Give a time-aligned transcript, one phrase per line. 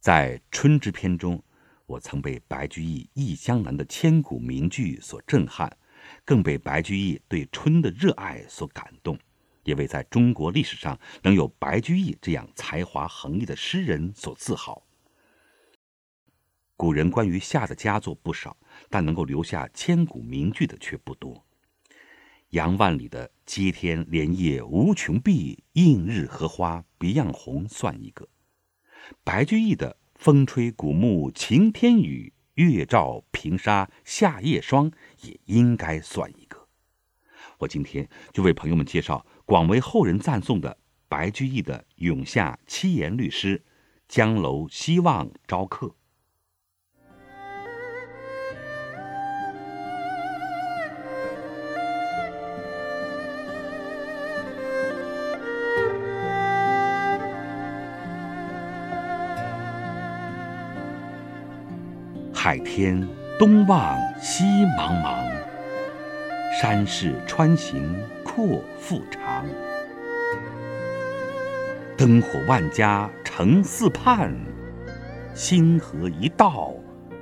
[0.00, 1.42] 在《春之篇》中，
[1.84, 5.76] 我曾被白居易《忆江南》的千古名句所震撼，
[6.24, 9.18] 更被白居易对春的热爱所感动，
[9.62, 14.82] 也为在中国历史上能有白居易这样才华横溢的诗人所自豪。
[16.78, 18.56] 古人关于夏的佳作不少，
[18.88, 21.44] 但能够留下千古名句的却不多。
[22.48, 28.24] 杨万里的“接天莲叶无穷碧，映日荷花别样红”算一个；
[29.24, 34.90] 白居易的“风吹古木晴天雨，月照平沙夏夜霜”
[35.22, 36.68] 也应该算一个。
[37.58, 43.58] 我今天就为朋友们介绍广为后人赞颂的白居易的咏夏七言律诗
[44.08, 45.86] 《江楼西望招客》。
[62.42, 63.06] 海天
[63.38, 65.30] 东望西茫茫，
[66.58, 69.44] 山势穿行阔腹长。
[71.98, 74.34] 灯火万家城四畔，
[75.34, 76.72] 星河一道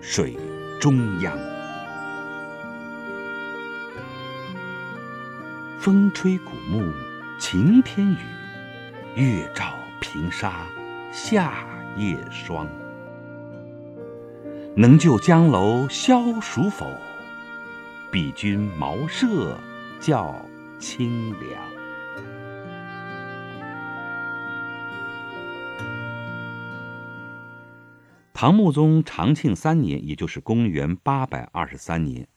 [0.00, 0.36] 水
[0.80, 1.36] 中央。
[5.80, 6.92] 风吹古木
[7.40, 8.16] 晴天雨，
[9.16, 9.64] 月照
[10.00, 10.64] 平沙
[11.10, 11.66] 夏
[11.96, 12.68] 夜霜。
[14.80, 16.96] 能就江楼消暑否？
[18.12, 19.58] 比君茅舍
[19.98, 20.40] 较
[20.78, 21.60] 清凉。
[28.32, 32.28] 唐穆宗长庆三年，也就是公元八百二十三年，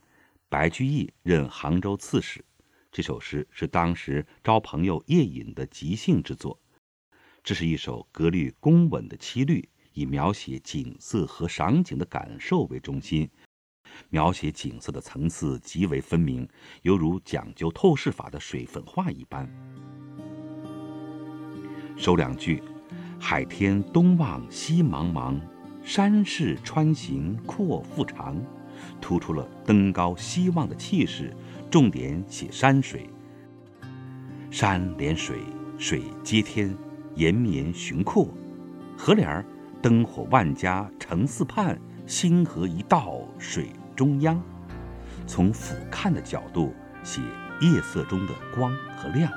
[0.50, 2.44] 白居易任杭州刺史。
[2.92, 6.60] 这首诗是当时招朋友叶隐的即兴之作，
[7.44, 9.70] 这是一首格律工稳的七律。
[9.94, 13.30] 以描写景色和赏景的感受为中心，
[14.10, 16.48] 描写景色的层次极为分明，
[16.84, 19.50] 犹如讲究透视法的水粉画一般。
[21.98, 22.64] 首两句
[23.20, 25.40] ：“海天东望西茫茫，
[25.84, 28.36] 山势穿行阔腹长”，
[29.02, 31.36] 突出了登高希望的气势，
[31.70, 33.08] 重点写山水。
[34.50, 35.40] 山连水，
[35.78, 36.76] 水接天，
[37.16, 38.28] 延绵雄阔。
[38.98, 39.46] 合联儿。
[39.82, 41.76] 灯火万家城四畔，
[42.06, 44.40] 星河一道水中央。
[45.26, 46.72] 从俯瞰的角度
[47.02, 47.20] 写
[47.62, 49.32] 夜色中的光和亮。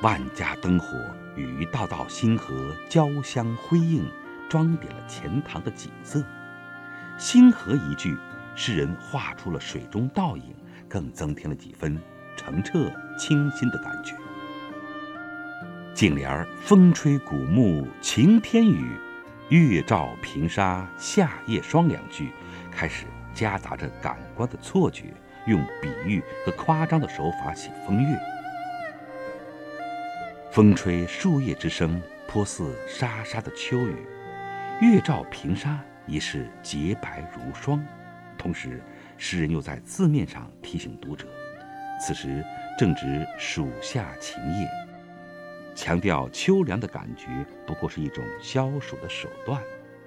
[0.00, 0.86] 万家灯火
[1.36, 2.54] 与一道道星河
[2.88, 4.06] 交相辉映，
[4.48, 6.24] 装点了钱塘的景色。
[7.18, 8.16] 星河一句，
[8.54, 10.54] 诗人画出了水中倒影，
[10.88, 12.00] 更增添了几分
[12.36, 14.14] 澄澈清新的感觉。
[15.98, 18.92] 颈联儿“风吹古木晴天雨，
[19.48, 22.30] 月照平沙夏夜霜”两句，
[22.70, 23.04] 开始
[23.34, 25.06] 夹杂着感官的错觉，
[25.48, 28.16] 用比喻和夸张的手法写风月。
[30.52, 33.96] 风吹树叶之声，颇似沙沙的秋雨；
[34.80, 37.84] 月照平沙，已是洁白如霜。
[38.38, 38.80] 同时，
[39.16, 41.26] 诗人又在字面上提醒读者，
[42.00, 42.44] 此时
[42.78, 44.87] 正值暑夏晴夜。
[45.78, 49.62] 强调秋凉的感觉不过是一种消暑的手段，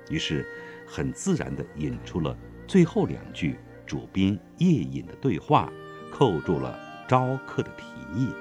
[0.09, 0.45] 于是
[0.85, 2.37] 很自然地引出了
[2.67, 5.71] 最后两句主宾夜饮的对话，
[6.11, 6.77] 扣住了
[7.07, 8.33] 招客的提议。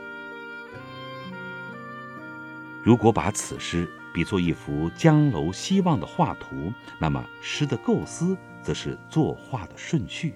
[2.83, 10.35] 如果把此诗比作一幅江楼西望的画图，那么诗的构思则是作画的顺序。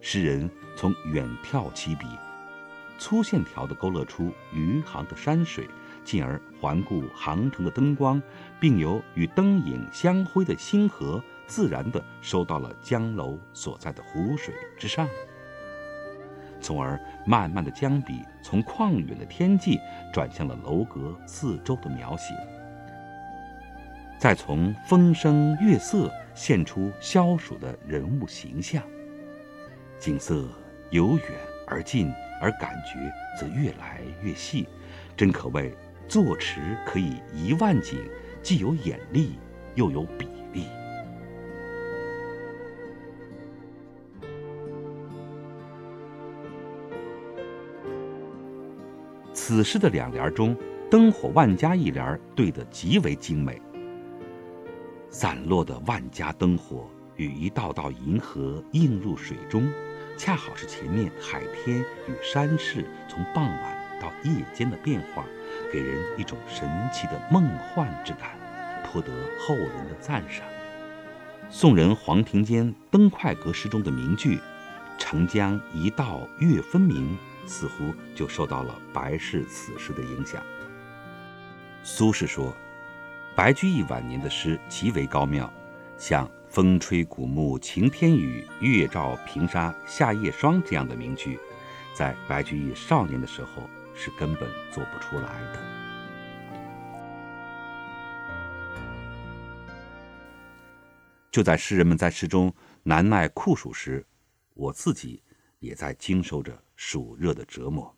[0.00, 2.06] 诗人从远眺起笔，
[2.96, 5.68] 粗线条地勾勒出余杭的山水。
[6.04, 8.20] 进而环顾杭城的灯光，
[8.60, 15.08] 并由与灯影相辉的星河，自然地收到了江楼所在的湖水之上，
[16.60, 19.78] 从而慢慢地将笔从旷远的天际
[20.12, 22.34] 转向了楼阁四周的描写，
[24.18, 28.82] 再从风声月色现出消暑的人物形象，
[29.98, 30.48] 景色
[30.90, 31.26] 由远
[31.66, 34.68] 而近，而感觉则越来越细，
[35.16, 35.74] 真可谓。
[36.08, 37.98] 坐持可以一万景，
[38.42, 39.38] 既有眼力，
[39.74, 40.66] 又有比例。
[49.32, 50.56] 此诗的两联中
[50.90, 53.60] ，“灯火万家”一联对得极为精美。
[55.10, 59.70] 散落的万家灯火与一道道银河映入水中，
[60.16, 65.24] 恰好是前面海天与山势从傍晚到夜间的变化。
[65.72, 68.32] 给人一种神奇的梦幻之感，
[68.84, 70.44] 颇得后人的赞赏。
[71.48, 74.38] 宋人黄庭坚登快阁诗中的名句
[74.98, 77.16] “澄江一道月分明”，
[77.46, 80.42] 似乎就受到了白氏此诗的影响。
[81.82, 82.54] 苏轼说，
[83.34, 85.50] 白居易晚年的诗极为高妙，
[85.96, 91.38] 像“风吹古木晴天雨，月照平沙夏夜霜”这样的名句，
[91.94, 95.60] 在白居易少年的时候是根本做不出来的。
[101.30, 104.06] 就在诗人们在诗中难耐酷暑时，
[104.54, 105.22] 我自己
[105.60, 107.96] 也在经受着暑热的折磨。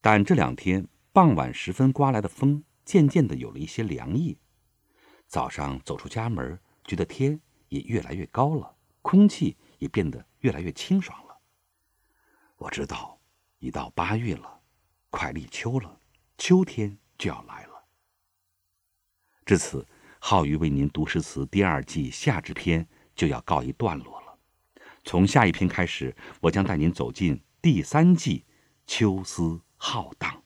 [0.00, 4.38] 但这两天傍晚时分刮来的风渐渐的有了一些凉意，
[5.26, 7.40] 早上走出家门，觉得天
[7.70, 11.36] 也越来越高了，空气也变得越来越清爽了。
[12.58, 13.15] 我知道，
[13.66, 14.60] 已到八月了，
[15.10, 16.00] 快立秋了，
[16.38, 17.84] 秋天就要来了。
[19.44, 19.84] 至此。
[20.18, 22.84] 浩宇为您读诗词第二季夏至篇
[23.14, 24.36] 就要告一段落了，
[25.04, 28.44] 从下一篇开始，我将带您走进第三季
[28.88, 30.42] 秋思浩荡。